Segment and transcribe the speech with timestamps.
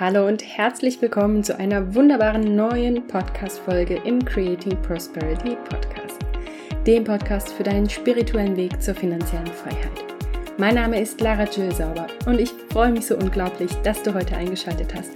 [0.00, 6.20] Hallo und herzlich willkommen zu einer wunderbaren neuen Podcast-Folge im Creating Prosperity Podcast,
[6.86, 10.04] dem Podcast für deinen spirituellen Weg zur finanziellen Freiheit.
[10.56, 14.36] Mein Name ist Lara Jill Sauber und ich freue mich so unglaublich, dass du heute
[14.36, 15.10] eingeschaltet hast,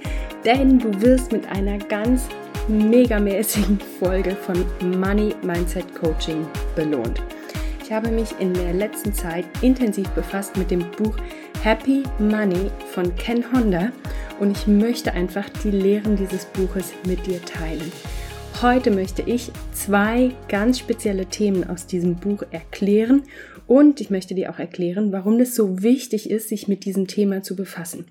[0.44, 2.26] denn du wirst mit einer ganz
[2.66, 4.64] megamäßigen Folge von
[4.98, 6.44] Money Mindset Coaching
[6.74, 7.22] belohnt.
[7.84, 11.14] Ich habe mich in der letzten Zeit intensiv befasst mit dem Buch
[11.62, 13.92] Happy Money von Ken Honda
[14.42, 17.92] und ich möchte einfach die Lehren dieses Buches mit dir teilen.
[18.60, 23.22] Heute möchte ich zwei ganz spezielle Themen aus diesem Buch erklären
[23.68, 27.44] und ich möchte dir auch erklären, warum es so wichtig ist, sich mit diesem Thema
[27.44, 28.06] zu befassen.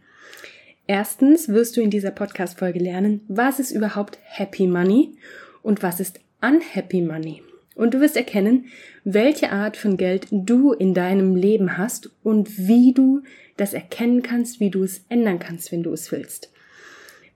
[0.88, 5.18] Erstens wirst du in dieser Podcast-Folge lernen, was ist überhaupt Happy Money
[5.64, 7.42] und was ist Unhappy Money.
[7.76, 8.68] Und du wirst erkennen,
[9.04, 13.22] welche Art von Geld du in deinem Leben hast und wie du
[13.62, 16.52] das erkennen kannst, wie du es ändern kannst, wenn du es willst.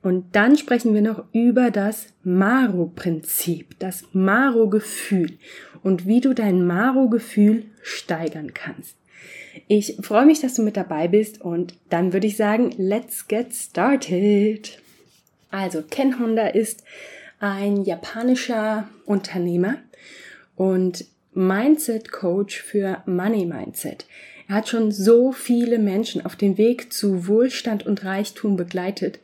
[0.01, 5.37] Und dann sprechen wir noch über das Maro-Prinzip, das Maro-Gefühl
[5.83, 8.97] und wie du dein Maro-Gefühl steigern kannst.
[9.67, 13.53] Ich freue mich, dass du mit dabei bist und dann würde ich sagen, let's get
[13.53, 14.79] started.
[15.49, 16.83] Also, Ken Honda ist
[17.39, 19.77] ein japanischer Unternehmer
[20.55, 24.05] und Mindset Coach für Money Mindset.
[24.47, 29.19] Er hat schon so viele Menschen auf dem Weg zu Wohlstand und Reichtum begleitet.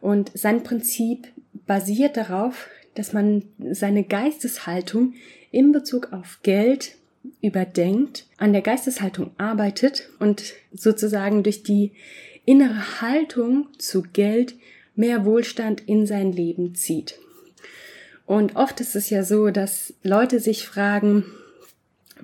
[0.00, 1.28] Und sein Prinzip
[1.66, 5.14] basiert darauf, dass man seine Geisteshaltung
[5.50, 6.96] in Bezug auf Geld
[7.42, 11.92] überdenkt, an der Geisteshaltung arbeitet und sozusagen durch die
[12.44, 14.54] innere Haltung zu Geld
[14.94, 17.18] mehr Wohlstand in sein Leben zieht.
[18.26, 21.24] Und oft ist es ja so, dass Leute sich fragen,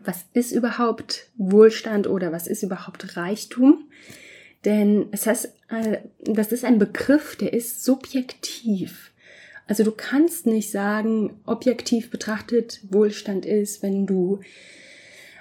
[0.06, 3.84] was ist überhaupt Wohlstand oder was ist überhaupt Reichtum?
[4.64, 9.12] Denn es heißt, äh, das ist ein Begriff, der ist subjektiv.
[9.66, 14.40] Also du kannst nicht sagen, objektiv betrachtet Wohlstand ist, wenn du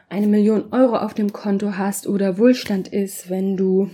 [0.09, 3.89] eine Million Euro auf dem Konto hast oder Wohlstand ist, wenn du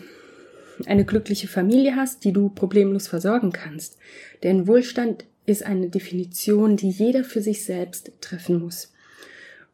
[0.86, 3.98] eine glückliche Familie hast, die du problemlos versorgen kannst.
[4.44, 8.94] Denn Wohlstand ist eine Definition, die jeder für sich selbst treffen muss.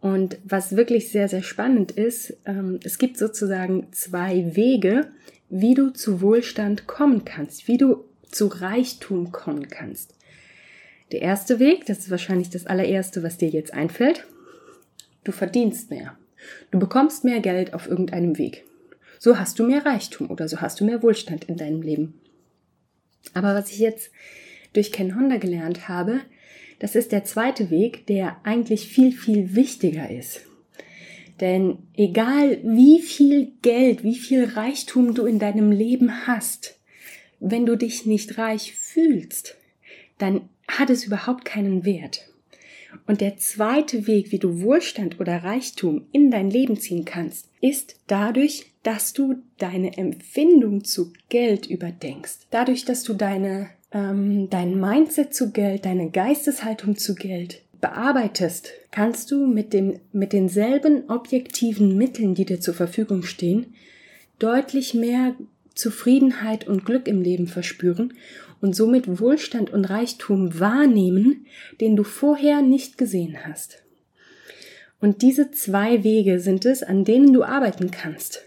[0.07, 5.07] Und was wirklich sehr, sehr spannend ist, ähm, es gibt sozusagen zwei Wege,
[5.49, 10.15] wie du zu Wohlstand kommen kannst, wie du zu Reichtum kommen kannst.
[11.11, 14.25] Der erste Weg, das ist wahrscheinlich das allererste, was dir jetzt einfällt,
[15.25, 16.17] du verdienst mehr.
[16.71, 18.63] Du bekommst mehr Geld auf irgendeinem Weg.
[19.19, 22.13] So hast du mehr Reichtum oder so hast du mehr Wohlstand in deinem Leben.
[23.33, 24.09] Aber was ich jetzt
[24.71, 26.21] durch Ken Honda gelernt habe,
[26.79, 30.41] das ist der zweite Weg, der eigentlich viel, viel wichtiger ist.
[31.39, 36.79] Denn egal wie viel Geld, wie viel Reichtum du in deinem Leben hast,
[37.39, 39.55] wenn du dich nicht reich fühlst,
[40.17, 42.27] dann hat es überhaupt keinen Wert.
[43.05, 47.99] Und der zweite Weg, wie du Wohlstand oder Reichtum in dein Leben ziehen kannst, ist
[48.07, 52.47] dadurch, dass du deine Empfindung zu Geld überdenkst.
[52.49, 59.31] Dadurch, dass du deine ähm, dein Mindset zu Geld, deine Geisteshaltung zu Geld bearbeitest, kannst
[59.31, 63.75] du mit, dem, mit denselben objektiven Mitteln, die dir zur Verfügung stehen,
[64.39, 65.35] deutlich mehr
[65.75, 68.13] Zufriedenheit und Glück im Leben verspüren
[68.61, 71.45] und somit Wohlstand und Reichtum wahrnehmen,
[71.79, 73.83] den du vorher nicht gesehen hast.
[74.99, 78.46] Und diese zwei Wege sind es, an denen du arbeiten kannst.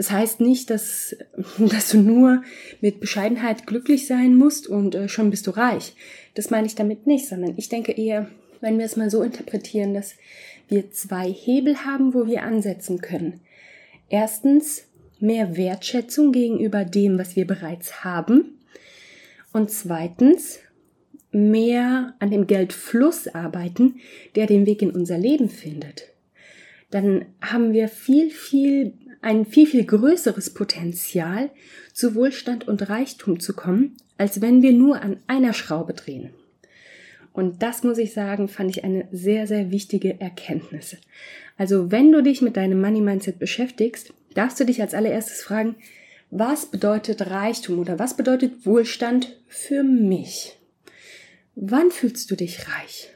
[0.00, 1.14] Das heißt nicht, dass,
[1.58, 2.42] dass du nur
[2.80, 5.92] mit Bescheidenheit glücklich sein musst und äh, schon bist du reich.
[6.32, 8.26] Das meine ich damit nicht, sondern ich denke eher,
[8.62, 10.14] wenn wir es mal so interpretieren, dass
[10.68, 13.40] wir zwei Hebel haben, wo wir ansetzen können.
[14.08, 14.84] Erstens
[15.18, 18.58] mehr Wertschätzung gegenüber dem, was wir bereits haben.
[19.52, 20.60] Und zweitens
[21.30, 23.96] mehr an dem Geldfluss arbeiten,
[24.34, 26.04] der den Weg in unser Leben findet.
[26.90, 31.50] Dann haben wir viel, viel ein viel, viel größeres Potenzial,
[31.92, 36.30] zu Wohlstand und Reichtum zu kommen, als wenn wir nur an einer Schraube drehen.
[37.32, 40.96] Und das muss ich sagen, fand ich eine sehr, sehr wichtige Erkenntnis.
[41.56, 45.76] Also wenn du dich mit deinem Money Mindset beschäftigst, darfst du dich als allererstes fragen,
[46.30, 50.56] was bedeutet Reichtum oder was bedeutet Wohlstand für mich?
[51.54, 53.10] Wann fühlst du dich reich?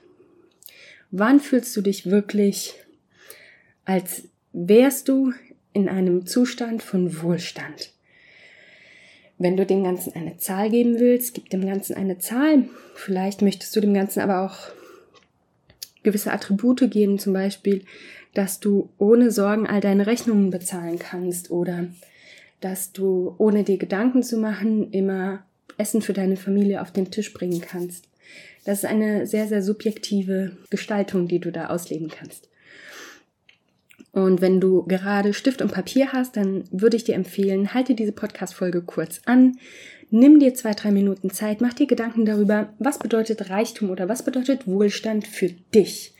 [1.10, 2.74] Wann fühlst du dich wirklich,
[3.84, 5.32] als wärst du
[5.74, 7.92] in einem Zustand von Wohlstand.
[9.36, 12.64] Wenn du dem Ganzen eine Zahl geben willst, gib dem Ganzen eine Zahl.
[12.94, 14.56] Vielleicht möchtest du dem Ganzen aber auch
[16.04, 17.82] gewisse Attribute geben, zum Beispiel,
[18.32, 21.88] dass du ohne Sorgen all deine Rechnungen bezahlen kannst oder
[22.60, 25.44] dass du ohne dir Gedanken zu machen immer
[25.76, 28.08] Essen für deine Familie auf den Tisch bringen kannst.
[28.64, 32.48] Das ist eine sehr, sehr subjektive Gestaltung, die du da ausleben kannst.
[34.14, 38.12] Und wenn du gerade Stift und Papier hast, dann würde ich dir empfehlen, halte diese
[38.12, 39.58] Podcast-Folge kurz an,
[40.10, 44.24] nimm dir zwei, drei Minuten Zeit, mach dir Gedanken darüber, was bedeutet Reichtum oder was
[44.24, 46.14] bedeutet Wohlstand für dich.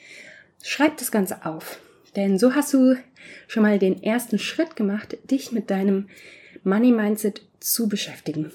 [0.61, 1.79] Schreib das Ganze auf.
[2.17, 2.96] Denn so hast du
[3.46, 6.08] schon mal den ersten Schritt gemacht, dich mit deinem
[6.64, 8.50] Money Mindset zu beschäftigen.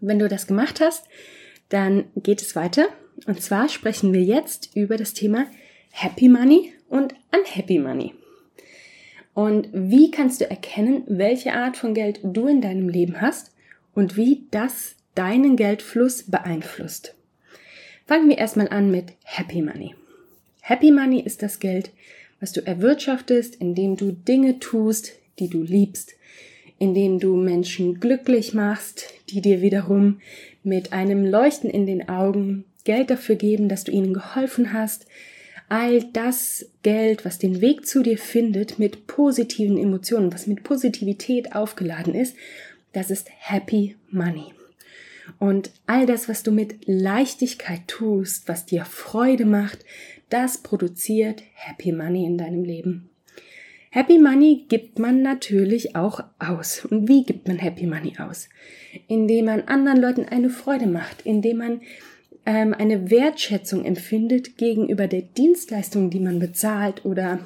[0.00, 1.04] Wenn du das gemacht hast,
[1.68, 2.86] dann geht es weiter.
[3.26, 5.46] Und zwar sprechen wir jetzt über das Thema
[5.90, 8.12] Happy Money und Unhappy Money.
[9.34, 13.50] Und wie kannst du erkennen, welche Art von Geld du in deinem Leben hast
[13.94, 17.14] und wie das deinen Geldfluss beeinflusst?
[18.06, 19.94] Fangen wir erstmal an mit Happy Money.
[20.60, 21.92] Happy Money ist das Geld,
[22.40, 26.14] was du erwirtschaftest, indem du Dinge tust, die du liebst,
[26.78, 30.20] indem du Menschen glücklich machst, die dir wiederum
[30.62, 35.06] mit einem Leuchten in den Augen Geld dafür geben, dass du ihnen geholfen hast.
[35.72, 41.54] All das Geld, was den Weg zu dir findet, mit positiven Emotionen, was mit Positivität
[41.56, 42.36] aufgeladen ist,
[42.92, 44.52] das ist Happy Money.
[45.38, 49.78] Und all das, was du mit Leichtigkeit tust, was dir Freude macht,
[50.28, 53.08] das produziert Happy Money in deinem Leben.
[53.88, 56.84] Happy Money gibt man natürlich auch aus.
[56.84, 58.50] Und wie gibt man Happy Money aus?
[59.08, 61.80] Indem man anderen Leuten eine Freude macht, indem man
[62.44, 67.38] ähm, eine Wertschätzung empfindet gegenüber der Dienstleistung, die man bezahlt oder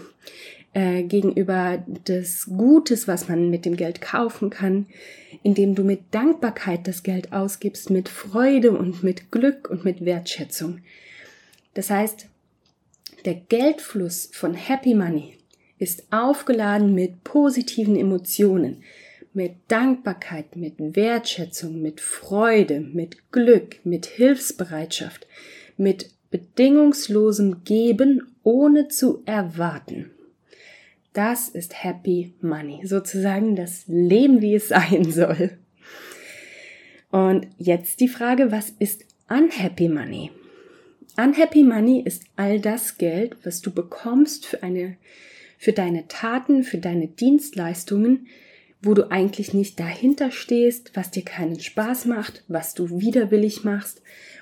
[0.72, 4.86] äh, gegenüber des Gutes, was man mit dem Geld kaufen kann,
[5.42, 10.80] indem du mit Dankbarkeit das Geld ausgibst, mit Freude und mit Glück und mit Wertschätzung.
[11.74, 12.26] Das heißt,
[13.24, 15.36] der Geldfluss von Happy Money
[15.78, 18.82] ist aufgeladen mit positiven Emotionen,
[19.36, 25.26] mit Dankbarkeit, mit Wertschätzung, mit Freude, mit Glück, mit Hilfsbereitschaft,
[25.76, 30.10] mit bedingungslosem Geben, ohne zu erwarten.
[31.12, 35.50] Das ist Happy Money, sozusagen das Leben, wie es sein soll.
[37.10, 40.30] Und jetzt die Frage, was ist Unhappy Money?
[41.18, 44.96] Unhappy Money ist all das Geld, was du bekommst für eine,
[45.58, 48.28] für deine Taten, für deine Dienstleistungen,
[48.86, 54.00] wo du eigentlich nicht dahinter stehst, was dir keinen Spaß macht, was du widerwillig machst,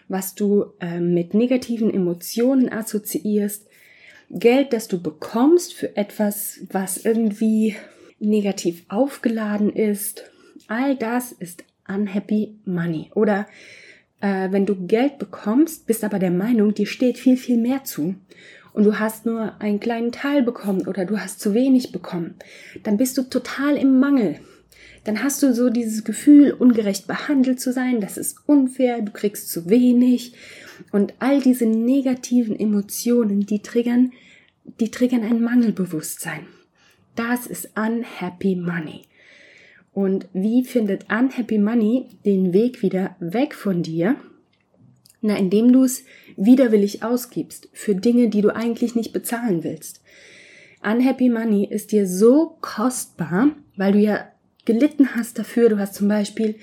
[0.09, 3.67] was du äh, mit negativen Emotionen assoziierst.
[4.31, 7.77] Geld, das du bekommst für etwas, was irgendwie
[8.19, 10.25] negativ aufgeladen ist.
[10.69, 13.11] All das ist unhappy money.
[13.15, 13.47] Oder
[14.21, 18.15] äh, wenn du Geld bekommst, bist aber der Meinung, dir steht viel, viel mehr zu
[18.75, 22.35] und du hast nur einen kleinen Teil bekommen oder du hast zu wenig bekommen,
[22.83, 24.39] dann bist du total im Mangel.
[25.05, 29.49] Dann hast du so dieses Gefühl, ungerecht behandelt zu sein, das ist unfair, du kriegst
[29.51, 30.35] zu wenig
[30.93, 34.13] und all diese negativen Emotionen, die triggern,
[34.81, 36.47] die triggern ein Mangelbewusstsein.
[37.17, 39.03] Das ist unhappy money.
[39.93, 44.17] Und wie findet Unhappy Money den Weg wieder weg von dir?
[45.27, 46.05] Na, indem du es
[46.37, 50.03] widerwillig ausgibst für Dinge, die du eigentlich nicht bezahlen willst.
[50.83, 54.29] Unhappy Money ist dir so kostbar, weil du ja
[54.67, 55.71] gelitten hast dafür.
[55.71, 56.57] Du hast zum Beispiel,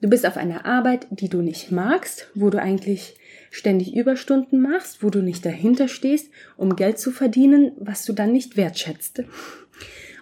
[0.00, 3.14] du bist auf einer Arbeit, die du nicht magst, wo du eigentlich
[3.52, 8.32] ständig Überstunden machst, wo du nicht dahinter stehst, um Geld zu verdienen, was du dann
[8.32, 9.22] nicht wertschätzt.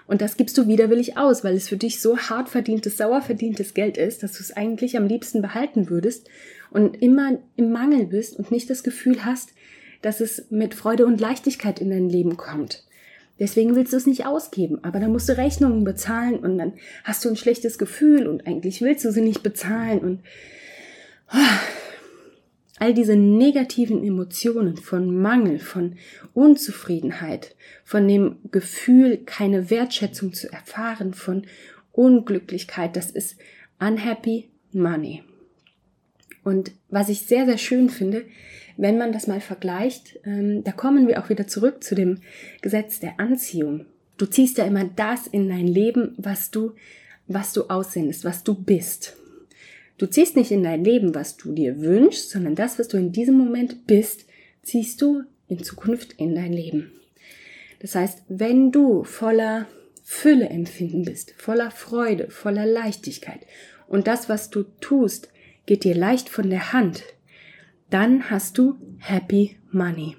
[0.07, 3.73] Und das gibst du widerwillig aus, weil es für dich so hart verdientes, sauer verdientes
[3.73, 6.29] Geld ist, dass du es eigentlich am liebsten behalten würdest
[6.71, 9.51] und immer im Mangel bist und nicht das Gefühl hast,
[10.03, 12.85] dass es mit Freude und Leichtigkeit in dein Leben kommt.
[13.39, 16.75] Deswegen willst du es nicht ausgeben, aber dann musst du Rechnungen bezahlen und dann
[17.05, 20.21] hast du ein schlechtes Gefühl und eigentlich willst du sie nicht bezahlen und
[21.33, 21.39] oh,
[22.79, 25.97] all diese negativen Emotionen von Mangel, von
[26.35, 31.47] Unzufriedenheit, von dem Gefühl, keine Wertschätzung zu erfahren, von
[31.93, 33.37] Unglücklichkeit, das ist
[33.79, 35.23] unhappy money.
[36.51, 38.25] Und was ich sehr, sehr schön finde,
[38.77, 42.19] wenn man das mal vergleicht, ähm, da kommen wir auch wieder zurück zu dem
[42.61, 43.87] Gesetz der Anziehung.
[44.17, 46.73] Du ziehst ja immer das in dein Leben, was du,
[47.29, 49.17] was du aussendest, was du bist.
[49.97, 53.13] Du ziehst nicht in dein Leben, was du dir wünschst, sondern das, was du in
[53.13, 54.27] diesem Moment bist,
[54.65, 56.91] ziehst du in Zukunft in dein Leben.
[57.79, 59.69] Das heißt, wenn du voller
[60.03, 63.47] Fülle empfinden bist, voller Freude, voller Leichtigkeit
[63.87, 65.29] und das, was du tust,
[65.71, 67.05] geht dir leicht von der Hand,
[67.91, 70.17] dann hast du Happy Money.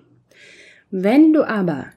[0.91, 1.88] Wenn du aber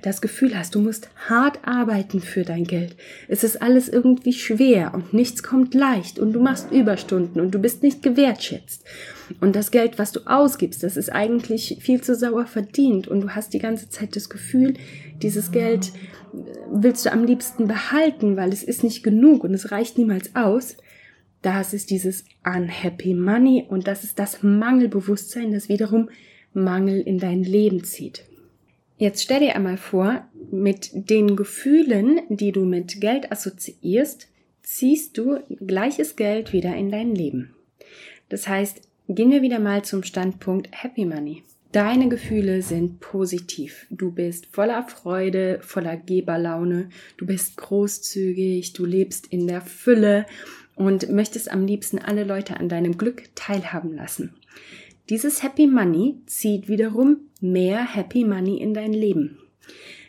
[0.00, 2.96] das Gefühl hast, du musst hart arbeiten für dein Geld.
[3.28, 7.58] Es ist alles irgendwie schwer und nichts kommt leicht und du machst Überstunden und du
[7.58, 8.86] bist nicht gewertschätzt.
[9.38, 13.34] Und das Geld, was du ausgibst, das ist eigentlich viel zu sauer verdient und du
[13.34, 14.74] hast die ganze Zeit das Gefühl,
[15.20, 15.92] dieses Geld
[16.72, 20.78] willst du am liebsten behalten, weil es ist nicht genug und es reicht niemals aus.
[21.44, 26.08] Das ist dieses unhappy money und das ist das Mangelbewusstsein, das wiederum
[26.54, 28.24] Mangel in dein Leben zieht.
[28.96, 34.28] Jetzt stell dir einmal vor, mit den Gefühlen, die du mit Geld assoziierst,
[34.62, 37.54] ziehst du gleiches Geld wieder in dein Leben.
[38.30, 41.42] Das heißt, gehen wir wieder mal zum Standpunkt Happy Money.
[41.72, 43.86] Deine Gefühle sind positiv.
[43.90, 50.24] Du bist voller Freude, voller Geberlaune, du bist großzügig, du lebst in der Fülle
[50.76, 54.34] und möchtest am liebsten alle Leute an deinem Glück teilhaben lassen.
[55.10, 59.38] Dieses Happy Money zieht wiederum mehr Happy Money in dein Leben.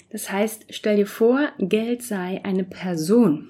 [0.09, 3.47] Das heißt, stell dir vor, Geld sei eine Person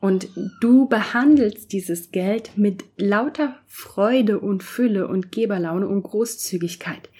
[0.00, 0.28] und
[0.60, 7.10] du behandelst dieses Geld mit lauter Freude und Fülle und Geberlaune und Großzügigkeit.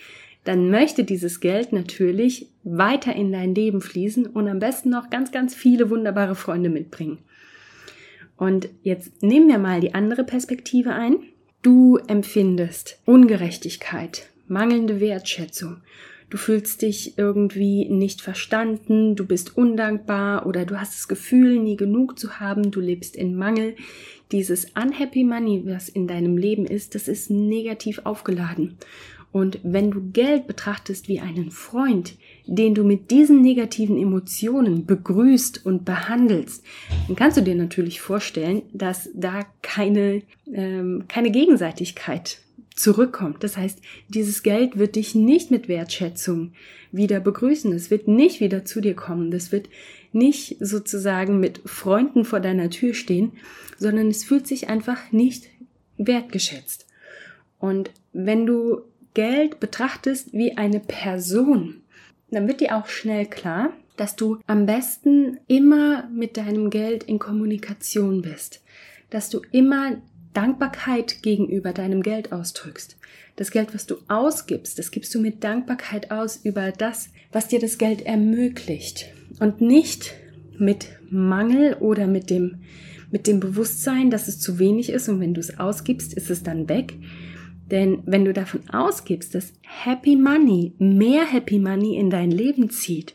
[0.44, 5.32] Dann möchte dieses Geld natürlich weiter in dein Leben fließen und am besten noch ganz,
[5.32, 7.18] ganz viele wunderbare Freunde mitbringen.
[8.36, 11.16] Und jetzt nehmen wir mal die andere Perspektive ein.
[11.62, 15.78] Du empfindest Ungerechtigkeit, mangelnde Wertschätzung.
[16.30, 21.76] Du fühlst dich irgendwie nicht verstanden, du bist undankbar oder du hast das Gefühl, nie
[21.76, 23.76] genug zu haben, du lebst in Mangel.
[24.32, 28.78] Dieses Unhappy Money, was in deinem Leben ist, das ist negativ aufgeladen.
[29.30, 35.64] Und wenn du Geld betrachtest wie einen Freund, den du mit diesen negativen Emotionen begrüßt
[35.64, 36.62] und behandelst,
[37.06, 40.22] dann kannst du dir natürlich vorstellen, dass da keine,
[40.52, 42.38] ähm, keine Gegenseitigkeit
[42.74, 43.42] zurückkommt.
[43.44, 46.52] Das heißt, dieses Geld wird dich nicht mit Wertschätzung
[46.92, 47.72] wieder begrüßen.
[47.72, 49.30] Es wird nicht wieder zu dir kommen.
[49.30, 49.68] Das wird
[50.12, 53.32] nicht sozusagen mit Freunden vor deiner Tür stehen,
[53.78, 55.48] sondern es fühlt sich einfach nicht
[55.96, 56.86] wertgeschätzt.
[57.58, 58.82] Und wenn du
[59.14, 61.76] Geld betrachtest wie eine Person,
[62.34, 67.18] dann wird dir auch schnell klar, dass du am besten immer mit deinem Geld in
[67.18, 68.62] Kommunikation bist,
[69.10, 69.96] dass du immer
[70.32, 72.96] Dankbarkeit gegenüber deinem Geld ausdrückst.
[73.36, 77.60] Das Geld, was du ausgibst, das gibst du mit Dankbarkeit aus über das, was dir
[77.60, 79.06] das Geld ermöglicht.
[79.40, 80.14] Und nicht
[80.58, 82.60] mit Mangel oder mit dem
[83.10, 86.42] mit dem Bewusstsein, dass es zu wenig ist und wenn du es ausgibst, ist es
[86.42, 86.94] dann weg,
[87.70, 93.14] denn wenn du davon ausgibst, dass Happy Money, mehr Happy Money in dein Leben zieht,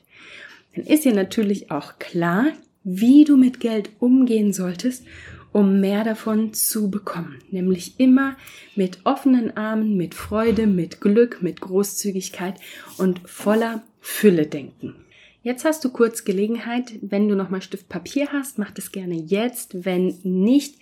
[0.76, 2.48] dann ist dir natürlich auch klar,
[2.84, 5.06] wie du mit Geld umgehen solltest,
[5.52, 7.40] um mehr davon zu bekommen.
[7.52, 8.38] Nämlich immer
[8.76, 12.56] mit offenen Armen, mit Freude, mit Glück, mit Großzügigkeit
[12.98, 14.96] und voller Fülle denken.
[15.42, 19.86] Jetzt hast du kurz Gelegenheit, wenn du nochmal Stift Papier hast, mach das gerne jetzt.
[19.86, 20.76] Wenn nicht,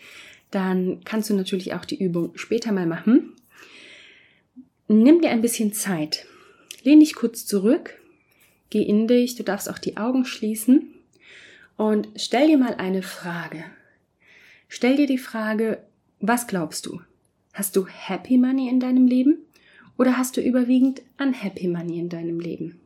[0.52, 3.34] dann kannst du natürlich auch die Übung später mal machen.
[4.90, 6.26] Nimm dir ein bisschen Zeit.
[6.84, 8.00] Lehn dich kurz zurück,
[8.70, 10.94] geh in dich, du darfst auch die Augen schließen
[11.76, 13.66] und stell dir mal eine Frage.
[14.70, 15.84] Stell dir die Frage,
[16.22, 17.02] was glaubst du?
[17.54, 19.40] Hast du Happy Money in deinem Leben
[19.98, 22.80] oder hast du überwiegend Unhappy Money in deinem Leben?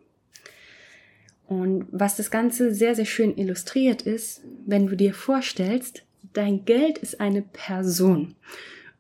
[1.46, 6.03] Und was das Ganze sehr, sehr schön illustriert ist, wenn du dir vorstellst,
[6.34, 8.36] dein Geld ist eine Person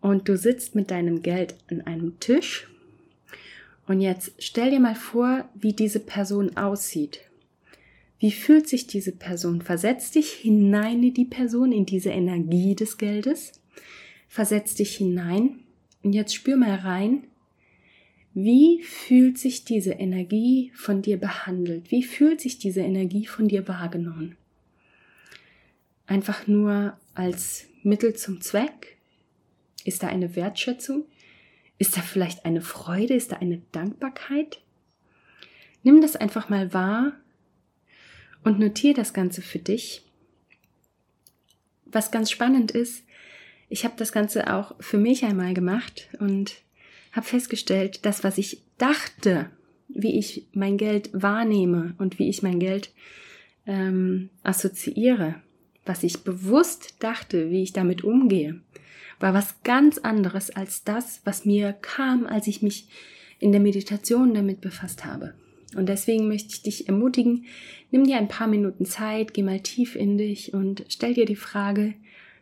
[0.01, 2.67] und du sitzt mit deinem Geld an einem Tisch
[3.91, 7.19] und jetzt stell dir mal vor, wie diese Person aussieht.
[8.19, 9.61] Wie fühlt sich diese Person?
[9.61, 13.51] Versetz dich hinein in die Person, in diese Energie des Geldes.
[14.29, 15.59] Versetz dich hinein
[16.03, 17.25] und jetzt spür mal rein,
[18.33, 21.91] wie fühlt sich diese Energie von dir behandelt?
[21.91, 24.37] Wie fühlt sich diese Energie von dir wahrgenommen?
[26.07, 28.95] Einfach nur als Mittel zum Zweck?
[29.83, 31.03] Ist da eine Wertschätzung?
[31.81, 33.15] Ist da vielleicht eine Freude?
[33.15, 34.59] Ist da eine Dankbarkeit?
[35.81, 37.13] Nimm das einfach mal wahr
[38.43, 40.03] und notiere das Ganze für dich.
[41.85, 43.03] Was ganz spannend ist,
[43.67, 46.53] ich habe das Ganze auch für mich einmal gemacht und
[47.13, 49.49] habe festgestellt, dass was ich dachte,
[49.87, 52.93] wie ich mein Geld wahrnehme und wie ich mein Geld
[53.65, 55.41] ähm, assoziiere,
[55.83, 58.61] was ich bewusst dachte, wie ich damit umgehe,
[59.21, 62.87] war was ganz anderes als das, was mir kam, als ich mich
[63.39, 65.33] in der Meditation damit befasst habe.
[65.75, 67.45] Und deswegen möchte ich dich ermutigen,
[67.91, 71.35] nimm dir ein paar Minuten Zeit, geh mal tief in dich und stell dir die
[71.35, 71.93] Frage,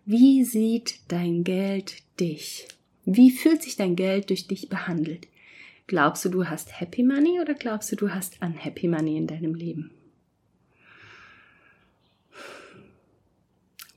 [0.05, 2.67] wie sieht dein Geld dich?
[3.05, 5.27] Wie fühlt sich dein Geld durch dich behandelt?
[5.85, 9.53] Glaubst du, du hast Happy Money oder glaubst du, du hast Unhappy Money in deinem
[9.53, 9.91] Leben?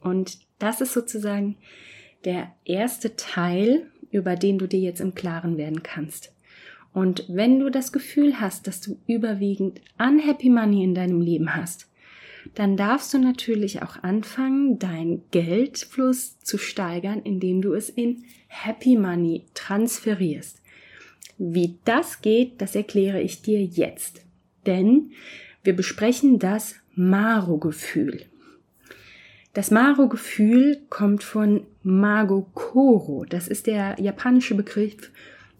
[0.01, 1.57] Und das ist sozusagen
[2.25, 6.33] der erste Teil, über den du dir jetzt im Klaren werden kannst.
[6.93, 11.89] Und wenn du das Gefühl hast, dass du überwiegend unhappy money in deinem Leben hast,
[12.55, 18.97] dann darfst du natürlich auch anfangen, deinen Geldfluss zu steigern, indem du es in Happy
[18.97, 20.61] Money transferierst.
[21.39, 24.23] Wie das geht, das erkläre ich dir jetzt.
[24.67, 25.13] Denn
[25.63, 28.27] wir besprechen das Maro-Gefühl.
[29.55, 33.27] Das Maro-Gefühl kommt von Mago Koro.
[33.29, 35.11] Das ist der japanische Begriff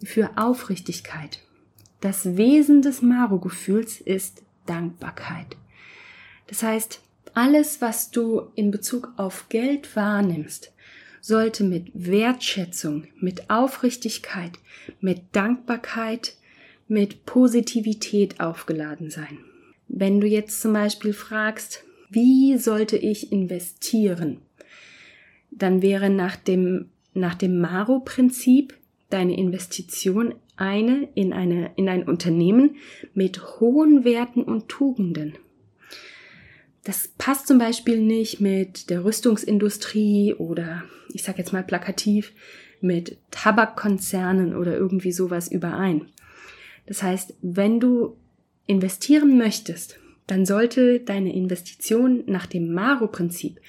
[0.03, 1.39] für Aufrichtigkeit.
[2.01, 5.57] Das Wesen des Maro-Gefühls ist Dankbarkeit.
[6.47, 7.01] Das heißt,
[7.35, 10.73] alles, was du in Bezug auf Geld wahrnimmst,
[11.21, 14.53] sollte mit Wertschätzung, mit Aufrichtigkeit,
[15.01, 16.35] mit Dankbarkeit,
[16.87, 19.37] mit Positivität aufgeladen sein.
[19.87, 21.83] Wenn du jetzt zum Beispiel fragst,
[22.13, 24.37] wie sollte ich investieren,
[25.51, 28.77] dann wäre nach dem, nach dem Maro-Prinzip
[29.09, 32.77] deine Investition eine in, eine in ein Unternehmen
[33.13, 35.33] mit hohen Werten und Tugenden.
[36.83, 42.33] Das passt zum Beispiel nicht mit der Rüstungsindustrie oder ich sage jetzt mal plakativ
[42.81, 46.09] mit Tabakkonzernen oder irgendwie sowas überein.
[46.85, 48.17] Das heißt, wenn du
[48.67, 53.59] investieren möchtest, dann sollte deine Investition nach dem Maro-Prinzip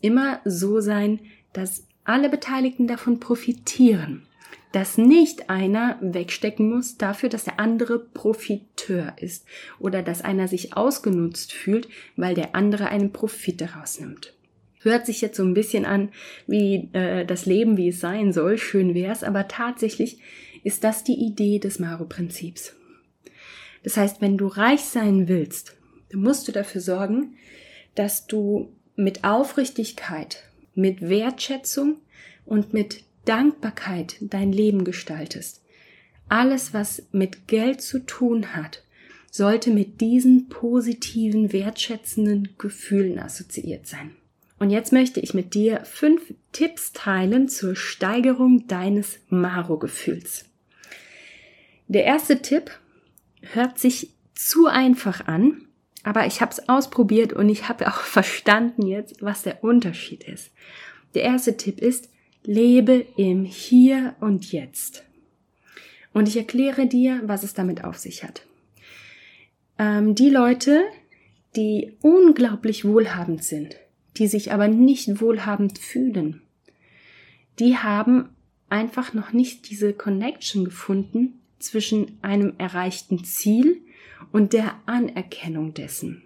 [0.00, 1.20] immer so sein,
[1.52, 4.28] dass alle Beteiligten davon profitieren
[4.72, 9.46] dass nicht einer wegstecken muss dafür, dass der andere Profiteur ist
[9.78, 14.34] oder dass einer sich ausgenutzt fühlt, weil der andere einen Profit daraus nimmt.
[14.80, 16.10] Hört sich jetzt so ein bisschen an
[16.46, 20.18] wie äh, das Leben, wie es sein soll, schön wär's, aber tatsächlich
[20.62, 22.76] ist das die Idee des Maro-Prinzips.
[23.82, 25.76] Das heißt, wenn du reich sein willst,
[26.12, 27.34] musst du dafür sorgen,
[27.94, 31.96] dass du mit Aufrichtigkeit, mit Wertschätzung
[32.44, 35.62] und mit Dankbarkeit dein Leben gestaltest.
[36.28, 38.82] Alles, was mit Geld zu tun hat,
[39.30, 44.16] sollte mit diesen positiven, wertschätzenden Gefühlen assoziiert sein.
[44.58, 50.46] Und jetzt möchte ich mit dir fünf Tipps teilen zur Steigerung deines Maro-Gefühls.
[51.86, 52.70] Der erste Tipp
[53.40, 55.67] hört sich zu einfach an,
[56.04, 60.50] aber ich habe es ausprobiert und ich habe auch verstanden jetzt, was der Unterschied ist.
[61.14, 62.10] Der erste Tipp ist,
[62.44, 65.04] Lebe im Hier und Jetzt.
[66.12, 68.42] Und ich erkläre dir, was es damit auf sich hat.
[69.78, 70.84] Ähm, die Leute,
[71.56, 73.76] die unglaublich wohlhabend sind,
[74.16, 76.42] die sich aber nicht wohlhabend fühlen,
[77.58, 78.30] die haben
[78.68, 83.82] einfach noch nicht diese Connection gefunden zwischen einem erreichten Ziel
[84.32, 86.22] und der Anerkennung dessen.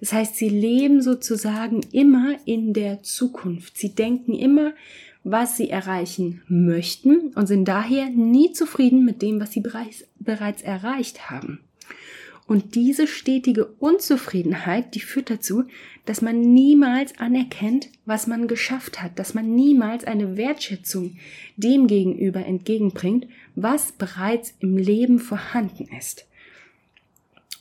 [0.00, 3.78] Das heißt, sie leben sozusagen immer in der Zukunft.
[3.78, 4.74] Sie denken immer,
[5.22, 10.62] was sie erreichen möchten und sind daher nie zufrieden mit dem, was sie bereits, bereits
[10.62, 11.60] erreicht haben.
[12.46, 15.64] Und diese stetige Unzufriedenheit, die führt dazu,
[16.04, 21.16] dass man niemals anerkennt, was man geschafft hat, dass man niemals eine Wertschätzung
[21.56, 26.26] dem gegenüber entgegenbringt, was bereits im Leben vorhanden ist.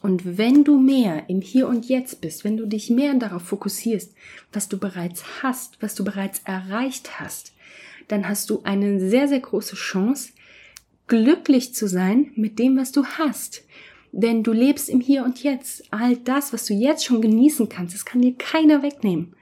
[0.04, 4.13] Und wenn du mehr im Hier und Jetzt bist, wenn du dich mehr darauf fokussierst,
[4.52, 7.54] was du bereits hast, was du bereits erreicht hast,
[8.10, 10.34] dann hast du eine sehr, sehr große Chance,
[11.08, 13.63] glücklich zu sein mit dem, was du hast.
[14.12, 15.86] Denn du lebst im Hier und Jetzt.
[15.89, 19.38] All das, was du jetzt schon genießen kannst, das kann dir keiner wegnehmen.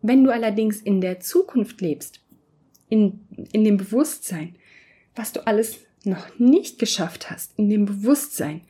[0.00, 2.20] Wenn du allerdings in der Zukunft lebst,
[2.88, 3.18] in,
[3.50, 4.54] in dem Bewusstsein,
[5.16, 8.60] was du alles noch nicht geschafft hast, in dem Bewusstsein,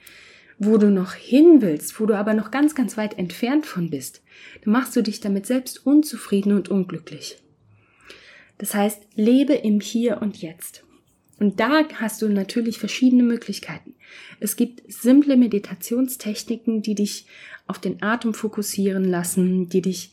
[0.65, 4.23] wo du noch hin willst, wo du aber noch ganz, ganz weit entfernt von bist,
[4.65, 7.39] dann machst du dich damit selbst unzufrieden und unglücklich.
[8.59, 10.85] Das heißt, lebe im Hier und Jetzt.
[11.41, 13.95] Und da hast du natürlich verschiedene Möglichkeiten.
[14.39, 17.27] Es gibt simple Meditationstechniken, die dich
[17.67, 20.13] auf den Atem fokussieren lassen, die dich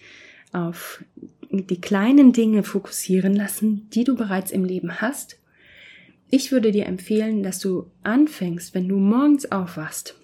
[0.51, 1.03] auf
[1.51, 5.37] die kleinen Dinge fokussieren lassen, die du bereits im Leben hast.
[6.31, 10.18] Ich würde dir empfehlen, dass du anfängst, wenn du morgens aufwachst,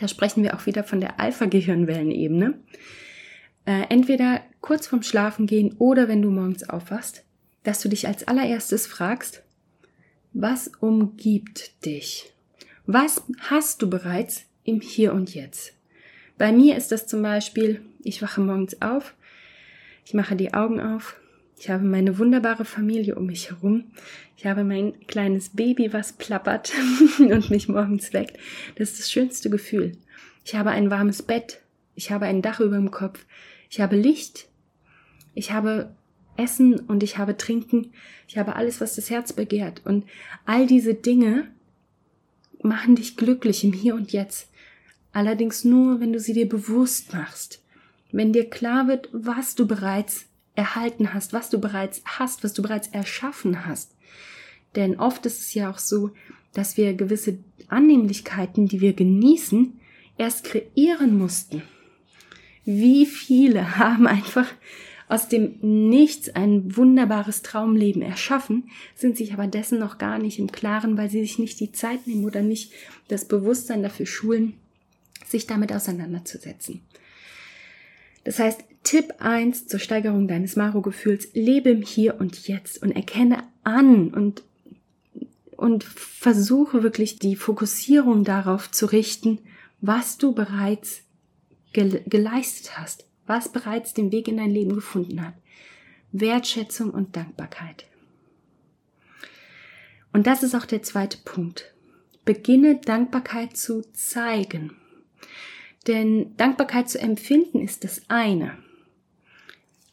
[0.00, 2.54] da sprechen wir auch wieder von der Alpha-Gehirnwellenebene.
[3.66, 7.22] Äh, entweder kurz vorm Schlafengehen oder wenn du morgens aufwachst,
[7.64, 9.42] dass du dich als allererstes fragst,
[10.32, 12.32] was umgibt dich?
[12.86, 15.74] Was hast du bereits im Hier und Jetzt?
[16.38, 19.14] Bei mir ist das zum Beispiel, ich wache morgens auf,
[20.06, 21.19] ich mache die Augen auf
[21.60, 23.84] ich habe meine wunderbare Familie um mich herum.
[24.38, 26.72] Ich habe mein kleines Baby, was plappert
[27.18, 28.38] und mich morgens weckt.
[28.76, 29.92] Das ist das schönste Gefühl.
[30.42, 31.60] Ich habe ein warmes Bett.
[31.94, 33.26] Ich habe ein Dach über dem Kopf.
[33.68, 34.48] Ich habe Licht.
[35.34, 35.94] ich habe
[36.38, 37.92] Essen und ich habe Trinken,
[38.26, 39.82] ich habe alles, was das Herz begehrt.
[39.84, 40.06] Und
[40.46, 41.50] all diese Dinge
[42.62, 44.48] machen dich glücklich im Hier und Jetzt.
[45.12, 47.62] Allerdings nur, wenn du sie dir bewusst machst.
[48.12, 50.29] Wenn dir klar wird, was du bereits
[50.60, 53.94] erhalten hast, was du bereits hast, was du bereits erschaffen hast.
[54.76, 56.10] Denn oft ist es ja auch so,
[56.52, 59.80] dass wir gewisse Annehmlichkeiten, die wir genießen,
[60.18, 61.62] erst kreieren mussten.
[62.66, 64.48] Wie viele haben einfach
[65.08, 70.52] aus dem Nichts ein wunderbares Traumleben erschaffen, sind sich aber dessen noch gar nicht im
[70.52, 72.72] Klaren, weil sie sich nicht die Zeit nehmen oder nicht
[73.08, 74.54] das Bewusstsein dafür schulen,
[75.26, 76.82] sich damit auseinanderzusetzen.
[78.24, 83.44] Das heißt, Tipp 1 zur Steigerung deines Maro-Gefühls, lebe im Hier und Jetzt und erkenne
[83.62, 84.42] an und,
[85.56, 89.38] und versuche wirklich die Fokussierung darauf zu richten,
[89.80, 91.02] was du bereits
[91.72, 95.34] ge geleistet hast, was bereits den Weg in dein Leben gefunden hat.
[96.12, 97.84] Wertschätzung und Dankbarkeit.
[100.12, 101.72] Und das ist auch der zweite Punkt.
[102.24, 104.76] Beginne Dankbarkeit zu zeigen.
[105.86, 108.58] Denn Dankbarkeit zu empfinden ist das eine.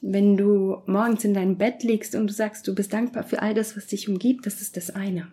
[0.02, 3.54] Wenn du morgens in deinem Bett liegst und du sagst, du bist dankbar für all
[3.54, 5.32] das, was dich umgibt, das ist das eine.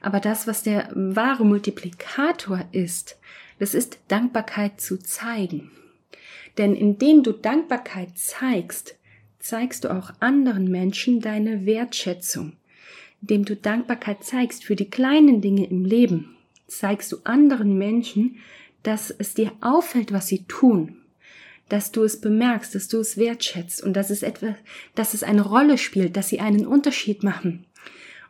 [0.00, 3.18] Aber das, was der wahre Multiplikator ist,
[3.58, 5.70] das ist Dankbarkeit zu zeigen.
[6.58, 8.96] Denn indem du Dankbarkeit zeigst,
[9.38, 12.52] zeigst du auch anderen Menschen deine Wertschätzung.
[13.20, 16.36] Indem du Dankbarkeit zeigst für die kleinen Dinge im Leben,
[16.66, 18.36] zeigst du anderen Menschen,
[18.82, 20.96] dass es dir auffällt, was sie tun,
[21.68, 24.54] dass du es bemerkst, dass du es wertschätzt und dass es etwas,
[24.94, 27.66] dass es eine Rolle spielt, dass sie einen Unterschied machen.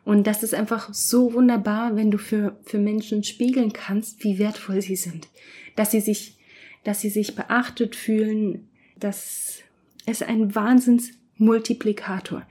[0.05, 4.81] Und das ist einfach so wunderbar, wenn du für, für Menschen spiegeln kannst, wie wertvoll
[4.81, 5.27] sie sind.
[5.75, 6.37] Dass sie sich,
[6.83, 9.59] dass sie sich beachtet fühlen, dass
[10.05, 12.47] es ein Wahnsinnsmultiplikator.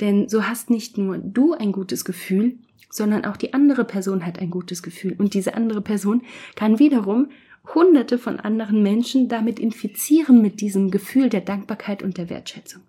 [0.00, 2.56] Denn so hast nicht nur du ein gutes Gefühl,
[2.92, 5.16] sondern auch die andere Person hat ein gutes Gefühl.
[5.18, 6.22] Und diese andere Person
[6.54, 7.30] kann wiederum
[7.74, 12.82] hunderte von anderen Menschen damit infizieren mit diesem Gefühl der Dankbarkeit und der Wertschätzung.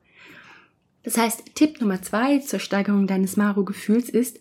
[1.03, 4.39] Das heißt, Tipp Nummer zwei zur Steigerung deines Maro-Gefühls ist,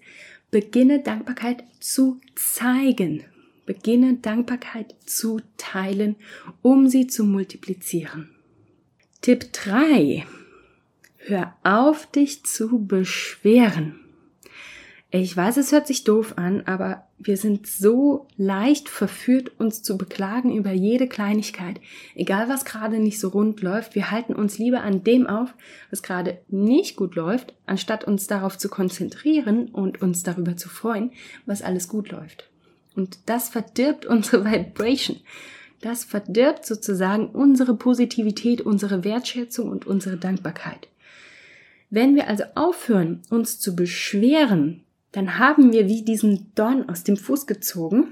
[0.51, 3.25] beginne Dankbarkeit zu zeigen.
[3.65, 6.17] Beginne Dankbarkeit zu teilen,
[6.61, 8.31] um sie zu multiplizieren.
[9.21, 10.27] Tipp drei:
[11.19, 14.02] Hör auf, dich zu beschweren.
[15.15, 19.99] Ich weiß, es hört sich doof an, aber wir sind so leicht verführt, uns zu
[19.99, 21.83] beklagen über jede Kleinigkeit.
[22.15, 25.53] Egal was gerade nicht so rund läuft, wir halten uns lieber an dem auf,
[25.91, 31.13] was gerade nicht gut läuft, anstatt uns darauf zu konzentrieren und uns darüber zu freuen,
[31.45, 32.49] was alles gut läuft.
[32.97, 35.19] Und das verdirbt unsere Vibration.
[35.83, 40.89] Das verdirbt sozusagen unsere Positivität, unsere Wertschätzung und unsere Dankbarkeit.
[41.91, 47.17] Wenn wir also aufhören, uns zu beschweren, dann haben wir wie diesen Dorn aus dem
[47.17, 48.09] Fuß gezogen.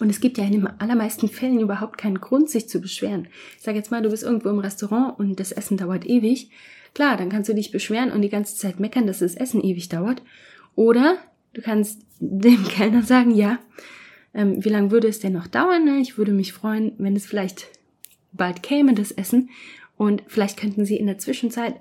[0.00, 3.28] Und es gibt ja in den allermeisten Fällen überhaupt keinen Grund, sich zu beschweren.
[3.56, 6.50] Ich sage jetzt mal, du bist irgendwo im Restaurant und das Essen dauert ewig.
[6.94, 9.88] Klar, dann kannst du dich beschweren und die ganze Zeit meckern, dass das Essen ewig
[9.88, 10.22] dauert.
[10.74, 11.18] Oder
[11.52, 13.58] du kannst dem Kellner sagen, ja,
[14.32, 15.84] ähm, wie lange würde es denn noch dauern?
[15.84, 15.98] Ne?
[15.98, 17.68] Ich würde mich freuen, wenn es vielleicht
[18.32, 19.50] bald käme, das Essen.
[19.96, 21.76] Und vielleicht könnten sie in der Zwischenzeit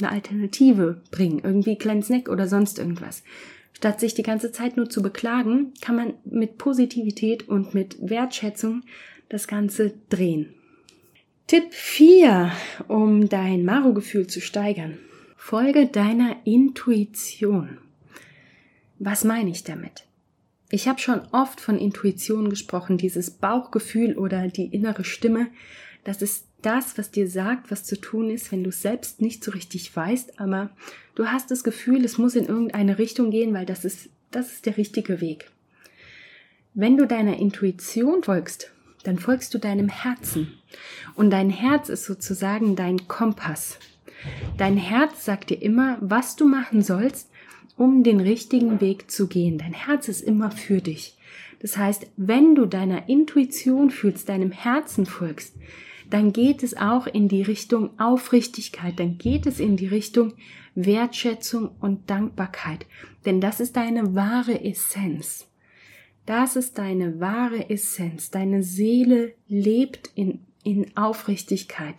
[0.00, 1.40] eine Alternative bringen.
[1.44, 3.22] Irgendwie kleinen Snack oder sonst irgendwas.
[3.72, 8.82] Statt sich die ganze Zeit nur zu beklagen, kann man mit Positivität und mit Wertschätzung
[9.28, 10.54] das Ganze drehen.
[11.46, 12.52] Tipp 4,
[12.88, 14.98] um dein Maro-Gefühl zu steigern.
[15.36, 17.78] Folge deiner Intuition.
[18.98, 20.04] Was meine ich damit?
[20.70, 25.48] Ich habe schon oft von Intuition gesprochen, dieses Bauchgefühl oder die innere Stimme.
[26.04, 29.44] Das ist das, was dir sagt, was zu tun ist, wenn du es selbst nicht
[29.44, 30.70] so richtig weißt, aber
[31.14, 34.66] du hast das Gefühl, es muss in irgendeine Richtung gehen, weil das ist, das ist
[34.66, 35.50] der richtige Weg.
[36.74, 38.72] Wenn du deiner Intuition folgst,
[39.04, 40.54] dann folgst du deinem Herzen.
[41.14, 43.78] Und dein Herz ist sozusagen dein Kompass.
[44.56, 47.28] Dein Herz sagt dir immer, was du machen sollst,
[47.76, 49.58] um den richtigen Weg zu gehen.
[49.58, 51.16] Dein Herz ist immer für dich.
[51.60, 55.54] Das heißt, wenn du deiner Intuition fühlst, deinem Herzen folgst,
[56.12, 60.34] dann geht es auch in die Richtung Aufrichtigkeit, dann geht es in die Richtung
[60.74, 62.86] Wertschätzung und Dankbarkeit,
[63.24, 65.48] denn das ist deine wahre Essenz.
[66.26, 68.30] Das ist deine wahre Essenz.
[68.30, 71.96] Deine Seele lebt in, in Aufrichtigkeit,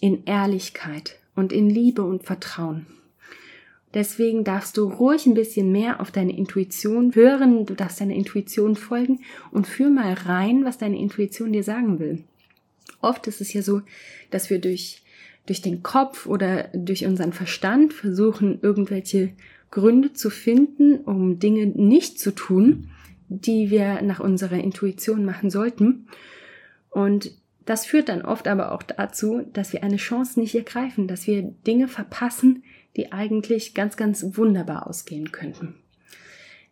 [0.00, 2.86] in Ehrlichkeit und in Liebe und Vertrauen.
[3.94, 8.76] Deswegen darfst du ruhig ein bisschen mehr auf deine Intuition hören, du darfst deiner Intuition
[8.76, 12.24] folgen und führ mal rein, was deine Intuition dir sagen will.
[13.00, 13.82] Oft ist es ja so,
[14.30, 15.02] dass wir durch
[15.46, 19.30] durch den Kopf oder durch unseren Verstand versuchen, irgendwelche
[19.70, 22.90] Gründe zu finden, um Dinge nicht zu tun,
[23.28, 26.06] die wir nach unserer Intuition machen sollten.
[26.90, 27.32] Und
[27.66, 31.42] das führt dann oft aber auch dazu, dass wir eine Chance nicht ergreifen, dass wir
[31.42, 32.64] Dinge verpassen,
[32.96, 35.74] die eigentlich ganz, ganz wunderbar ausgehen könnten.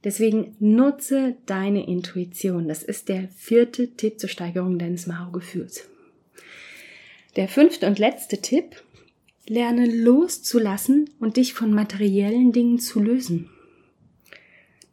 [0.04, 2.68] Deswegen nutze deine Intuition.
[2.68, 5.88] Das ist der vierte Tipp zur Steigerung deines Mao-Gefühls.
[7.36, 8.82] Der fünfte und letzte Tipp,
[9.46, 13.50] lerne loszulassen und dich von materiellen Dingen zu lösen.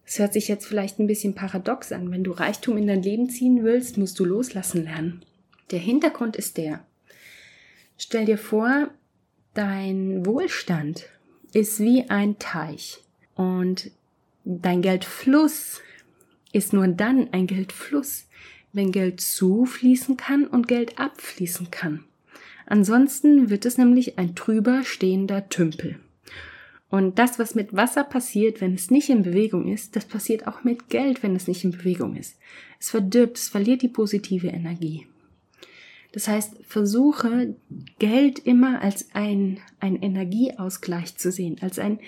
[0.05, 2.11] Das hört sich jetzt vielleicht ein bisschen paradox an.
[2.11, 5.25] Wenn du Reichtum in dein Leben ziehen willst, musst du loslassen lernen.
[5.71, 6.85] Der Hintergrund ist der.
[7.97, 8.89] Stell dir vor,
[9.53, 11.05] dein Wohlstand
[11.53, 12.99] ist wie ein Teich
[13.35, 13.91] und
[14.43, 15.81] dein Geldfluss
[16.51, 18.27] ist nur dann ein Geldfluss,
[18.73, 22.03] wenn Geld zufließen kann und Geld abfließen kann.
[22.65, 25.99] Ansonsten wird es nämlich ein trüber stehender Tümpel.
[26.89, 30.63] Und das, was mit Wasser passiert, wenn es nicht in Bewegung ist, das passiert auch
[30.63, 32.37] mit Geld, wenn es nicht in Bewegung ist.
[32.79, 35.07] Es verdirbt, es verliert die positive Energie.
[36.13, 37.55] Das heißt, versuche
[37.99, 41.99] Geld immer als ein, ein Energieausgleich zu sehen, als ein,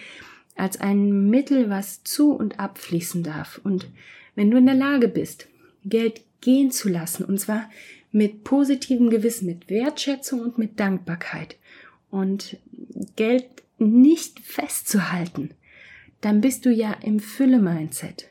[0.56, 3.60] als ein Mittel, was zu und abfließen darf.
[3.64, 3.90] Und
[4.36, 5.50] wenn du in der Lage bist,
[5.84, 7.70] Geld gehen zu lassen, und zwar
[8.12, 11.58] mit positivem Gewissen, mit Wertschätzung und mit Dankbarkeit
[12.10, 12.58] und
[13.16, 13.46] Geld
[13.78, 15.52] nicht festzuhalten,
[16.22, 18.28] dann bist du ja im Fülle-Mindset.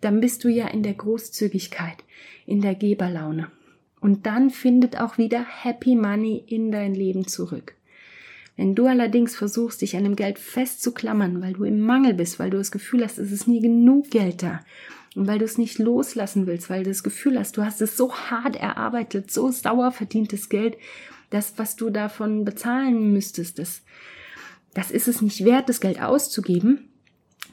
[0.00, 2.04] Dann bist du ja in der Großzügigkeit,
[2.46, 3.50] in der Geberlaune.
[4.00, 7.74] Und dann findet auch wieder Happy Money in dein Leben zurück.
[8.56, 12.50] Wenn du allerdings versuchst, dich an dem Geld festzuklammern, weil du im Mangel bist, weil
[12.50, 14.60] du das Gefühl hast, es ist nie genug Geld da
[15.14, 17.96] und weil du es nicht loslassen willst, weil du das Gefühl hast, du hast es
[17.96, 20.76] so hart erarbeitet, so sauer verdientes Geld,
[21.30, 23.82] das, was du davon bezahlen müsstest, das,
[24.74, 26.88] das ist es nicht wert, das Geld auszugeben,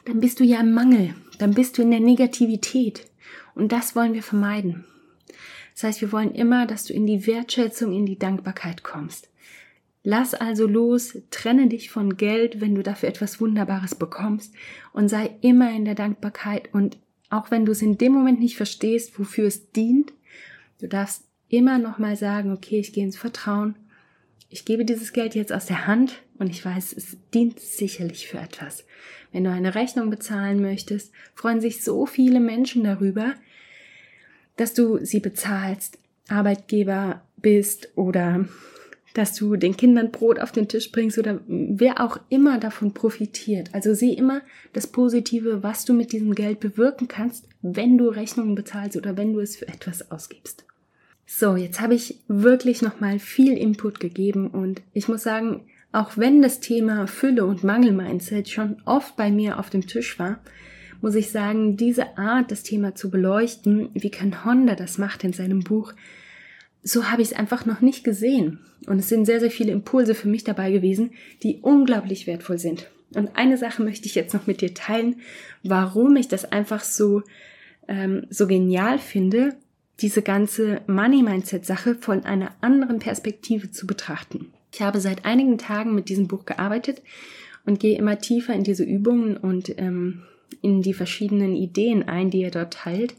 [0.06, 3.08] dann bist du ja im Mangel, dann bist du in der Negativität.
[3.54, 4.86] Und das wollen wir vermeiden.
[5.74, 9.30] Das heißt, wir wollen immer, dass du in die Wertschätzung, in die Dankbarkeit kommst.
[10.04, 14.54] Lass also los, trenne dich von Geld, wenn du dafür etwas Wunderbares bekommst
[14.94, 16.98] und sei immer in der Dankbarkeit und
[17.32, 20.14] auch wenn du es in dem Moment nicht verstehst, wofür es dient,
[20.80, 23.76] du darfst immer noch mal sagen, okay, ich gehe ins Vertrauen.
[24.50, 28.38] Ich gebe dieses Geld jetzt aus der Hand und ich weiß, es dient sicherlich für
[28.38, 28.86] etwas.
[29.32, 33.34] Wenn du eine Rechnung bezahlen möchtest, freuen sich so viele Menschen darüber,
[34.58, 38.46] dass du sie bezahlst, Arbeitgeber bist oder
[39.14, 43.70] dass du den Kindern Brot auf den Tisch bringst oder wer auch immer davon profitiert.
[43.74, 44.42] Also sieh immer
[44.74, 49.34] das Positive, was du mit diesem Geld bewirken kannst, wenn du Rechnungen bezahlst oder wenn
[49.34, 50.66] du es für etwas ausgibst.
[51.26, 56.42] So, jetzt habe ich wirklich nochmal viel Input gegeben und ich muss sagen, auch wenn
[56.42, 60.40] das Thema Fülle und Mangel-Mindset schon oft bei mir auf dem Tisch war,
[61.02, 65.34] muss ich sagen, diese Art, das Thema zu beleuchten, wie Ken Honda das macht in
[65.34, 65.94] seinem Buch,
[66.84, 68.60] so habe ich es einfach noch nicht gesehen.
[68.88, 71.12] Und es sind sehr, sehr viele Impulse für mich dabei gewesen,
[71.44, 72.88] die unglaublich wertvoll sind.
[73.14, 75.22] Und eine Sache möchte ich jetzt noch mit dir teilen,
[75.64, 77.24] warum ich das einfach so,
[77.88, 79.56] ähm, so genial finde,
[80.00, 84.52] diese ganze Money-Mindset-Sache von einer anderen Perspektive zu betrachten.
[84.74, 87.02] Ich habe seit einigen Tagen mit diesem Buch gearbeitet
[87.66, 90.24] und gehe immer tiefer in diese Übungen und ähm,
[90.62, 93.16] in die verschiedenen Ideen ein, die er dort teilt.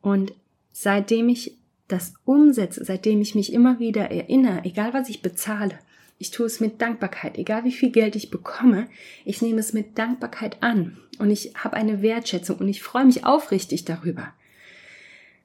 [0.00, 0.32] Und
[0.72, 1.56] seitdem ich
[1.88, 5.78] das umsetze, seitdem ich mich immer wieder erinnere, egal was ich bezahle,
[6.18, 8.88] ich tue es mit Dankbarkeit, egal wie viel Geld ich bekomme,
[9.24, 13.24] ich nehme es mit Dankbarkeit an und ich habe eine Wertschätzung und ich freue mich
[13.24, 14.32] aufrichtig darüber.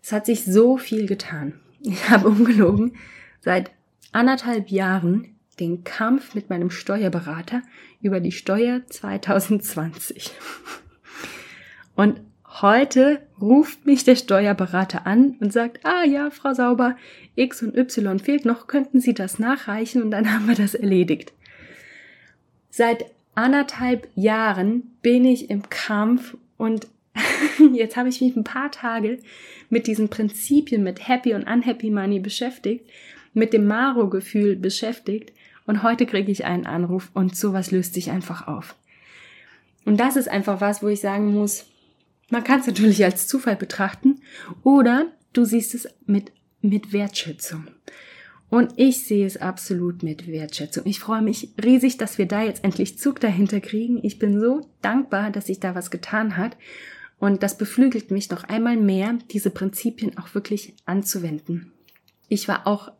[0.01, 1.59] Es hat sich so viel getan.
[1.81, 2.95] Ich habe ungelogen
[3.41, 3.71] seit
[4.11, 7.61] anderthalb Jahren den Kampf mit meinem Steuerberater
[8.01, 10.31] über die Steuer 2020.
[11.95, 12.21] Und
[12.61, 16.95] heute ruft mich der Steuerberater an und sagt, ah ja, Frau Sauber,
[17.35, 21.33] X und Y fehlt noch, könnten Sie das nachreichen und dann haben wir das erledigt.
[22.69, 26.87] Seit anderthalb Jahren bin ich im Kampf und
[27.73, 29.19] jetzt habe ich mich ein paar Tage
[29.69, 32.89] mit diesen Prinzipien, mit Happy und Unhappy Money beschäftigt,
[33.33, 35.31] mit dem Maro-Gefühl beschäftigt
[35.65, 38.75] und heute kriege ich einen Anruf und sowas löst sich einfach auf.
[39.85, 41.68] Und das ist einfach was, wo ich sagen muss,
[42.29, 44.21] man kann es natürlich als Zufall betrachten
[44.63, 47.67] oder du siehst es mit, mit Wertschätzung.
[48.49, 50.83] Und ich sehe es absolut mit Wertschätzung.
[50.87, 53.99] Ich freue mich riesig, dass wir da jetzt endlich Zug dahinter kriegen.
[54.03, 56.57] Ich bin so dankbar, dass sich da was getan hat.
[57.19, 61.73] Und das beflügelt mich noch einmal mehr, diese Prinzipien auch wirklich anzuwenden.
[62.27, 62.91] Ich war auch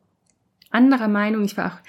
[0.70, 1.44] anderer Meinung.
[1.44, 1.80] Ich war auch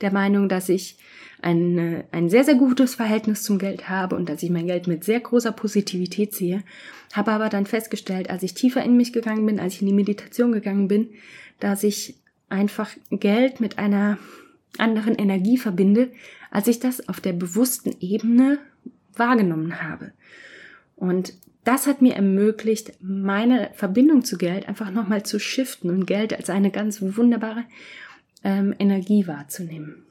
[0.00, 0.96] der Meinung, dass ich
[1.42, 5.04] ein, ein sehr, sehr gutes Verhältnis zum Geld habe und dass ich mein Geld mit
[5.04, 6.62] sehr großer Positivität sehe.
[7.12, 9.94] Habe aber dann festgestellt, als ich tiefer in mich gegangen bin, als ich in die
[9.94, 11.10] Meditation gegangen bin,
[11.58, 12.16] dass ich
[12.48, 14.18] einfach Geld mit einer
[14.78, 16.10] anderen Energie verbinde,
[16.50, 18.58] als ich das auf der bewussten Ebene
[19.14, 20.12] wahrgenommen habe.
[20.96, 26.34] Und das hat mir ermöglicht, meine Verbindung zu Geld einfach nochmal zu shiften und Geld
[26.34, 27.64] als eine ganz wunderbare
[28.44, 30.04] ähm, Energie wahrzunehmen.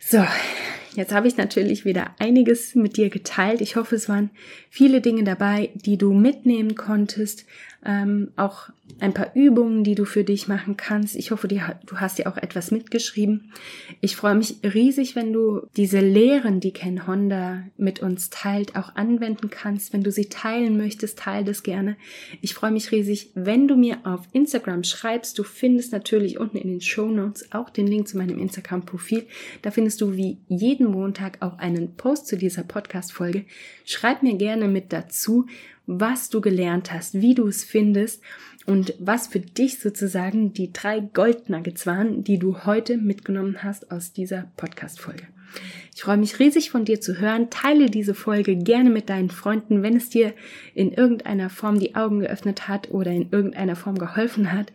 [0.00, 0.24] So,
[0.94, 3.60] jetzt habe ich natürlich wieder einiges mit dir geteilt.
[3.60, 4.30] Ich hoffe, es waren
[4.70, 7.44] viele Dinge dabei, die du mitnehmen konntest,
[7.84, 8.70] ähm, auch
[9.00, 11.14] ein paar Übungen, die du für dich machen kannst.
[11.14, 13.52] Ich hoffe, die, du hast dir auch etwas mitgeschrieben.
[14.00, 18.96] Ich freue mich riesig, wenn du diese Lehren, die Ken Honda mit uns teilt, auch
[18.96, 19.92] anwenden kannst.
[19.92, 21.96] Wenn du sie teilen möchtest, teile das gerne.
[22.40, 25.38] Ich freue mich riesig, wenn du mir auf Instagram schreibst.
[25.38, 29.26] Du findest natürlich unten in den Show Notes auch den Link zu meinem Instagram-Profil.
[29.62, 30.38] Da findest du wie
[30.78, 33.44] jeden Montag auch einen Post zu dieser Podcast-Folge.
[33.84, 35.46] Schreib mir gerne mit dazu
[35.88, 38.22] was du gelernt hast, wie du es findest
[38.66, 44.12] und was für dich sozusagen die drei Goldnuggets waren, die du heute mitgenommen hast aus
[44.12, 45.26] dieser Podcast-Folge.
[45.94, 47.48] Ich freue mich riesig von dir zu hören.
[47.48, 50.34] Teile diese Folge gerne mit deinen Freunden, wenn es dir
[50.74, 54.70] in irgendeiner Form die Augen geöffnet hat oder in irgendeiner Form geholfen hat.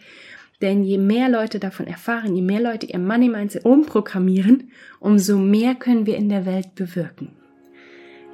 [0.64, 4.72] Denn je mehr Leute davon erfahren, je mehr Leute ihr Money Mindset umprogrammieren,
[5.02, 7.34] umso mehr können wir in der Welt bewirken.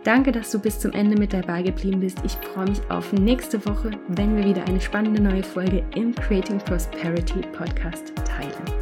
[0.03, 2.19] Danke, dass du bis zum Ende mit dabei geblieben bist.
[2.23, 6.59] Ich freue mich auf nächste Woche, wenn wir wieder eine spannende neue Folge im Creating
[6.59, 8.79] Prosperity Podcast teilen.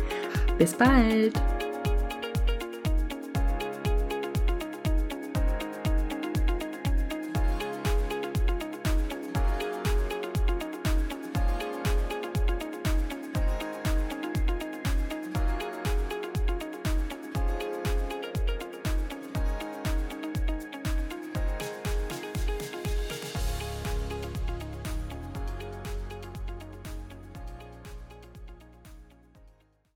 [0.58, 1.57] Bis bald!